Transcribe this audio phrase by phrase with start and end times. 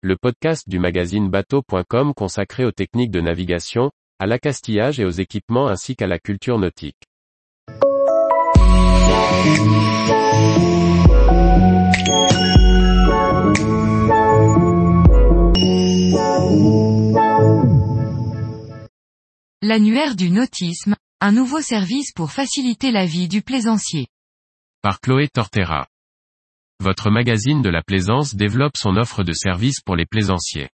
[0.00, 5.66] le podcast du magazine bateau.com consacré aux techniques de navigation, à l'accastillage et aux équipements
[5.66, 7.02] ainsi qu'à la culture nautique.
[19.60, 24.06] L'annuaire du nautisme, un nouveau service pour faciliter la vie du plaisancier.
[24.80, 25.88] Par Chloé Tortera.
[26.80, 30.68] Votre magazine de la plaisance développe son offre de services pour les plaisanciers.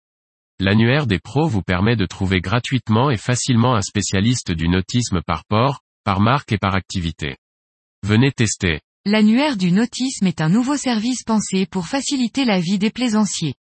[0.60, 5.46] L'annuaire des pros vous permet de trouver gratuitement et facilement un spécialiste du nautisme par
[5.46, 7.38] port, par marque et par activité.
[8.04, 8.82] Venez tester.
[9.05, 13.55] L'annuaire du nautisme est un nouveau service pensé pour faciliter la vie des plaisanciers.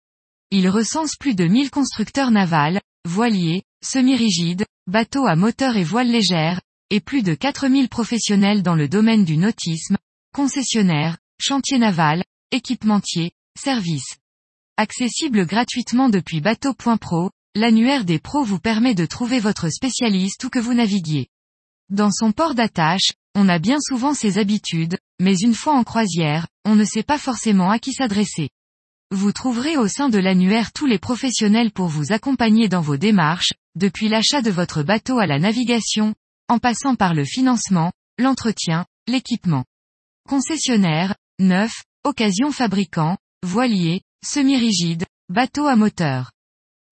[0.51, 6.61] Il recense plus de 1000 constructeurs navals, voiliers, semi-rigides, bateaux à moteur et voile légère,
[6.91, 9.98] et plus de 4000 professionnels dans le domaine du nautisme,
[10.33, 14.16] concessionnaires, chantiers navals, équipementiers, services.
[14.77, 20.58] Accessible gratuitement depuis bateau.pro, l'annuaire des pros vous permet de trouver votre spécialiste où que
[20.58, 21.28] vous naviguiez.
[21.91, 26.47] Dans son port d'attache, on a bien souvent ses habitudes, mais une fois en croisière,
[26.64, 28.51] on ne sait pas forcément à qui s'adresser.
[29.11, 33.53] Vous trouverez au sein de l'annuaire tous les professionnels pour vous accompagner dans vos démarches,
[33.75, 36.14] depuis l'achat de votre bateau à la navigation,
[36.48, 39.64] en passant par le financement, l'entretien, l'équipement.
[40.28, 41.73] Concessionnaire, neuf,
[42.09, 46.33] occasion fabricant, voilier, semi-rigide, bateau à moteur.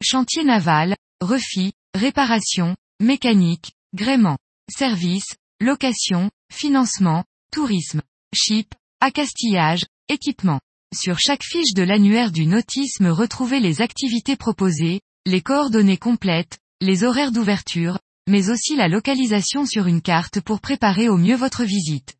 [0.03, 4.37] Chantier naval, refit, réparation, mécanique, gréement,
[4.70, 8.03] service, location, financement, tourisme,
[8.34, 10.61] chip, accastillage, équipement.
[10.94, 17.05] Sur chaque fiche de l'annuaire du nautisme retrouvez les activités proposées, les coordonnées complètes, les
[17.05, 22.16] horaires d'ouverture, mais aussi la localisation sur une carte pour préparer au mieux votre visite.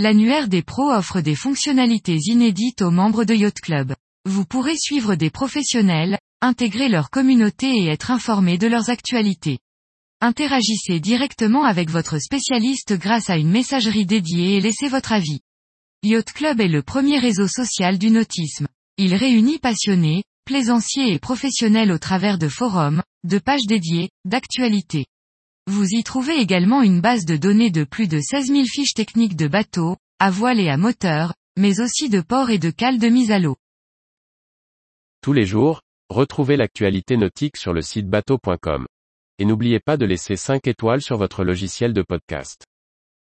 [0.00, 3.96] L'annuaire des pros offre des fonctionnalités inédites aux membres de Yacht Club.
[4.26, 9.58] Vous pourrez suivre des professionnels, intégrer leur communauté et être informé de leurs actualités.
[10.20, 15.40] Interagissez directement avec votre spécialiste grâce à une messagerie dédiée et laissez votre avis.
[16.04, 18.68] Yacht Club est le premier réseau social du nautisme.
[18.98, 25.06] Il réunit passionnés, plaisanciers et professionnels au travers de forums, de pages dédiées, d'actualités.
[25.68, 29.36] Vous y trouvez également une base de données de plus de 16 000 fiches techniques
[29.36, 33.08] de bateaux, à voile et à moteur, mais aussi de ports et de cales de
[33.08, 33.56] mise à l'eau.
[35.20, 38.86] Tous les jours, retrouvez l'actualité nautique sur le site bateau.com.
[39.38, 42.64] Et n'oubliez pas de laisser 5 étoiles sur votre logiciel de podcast.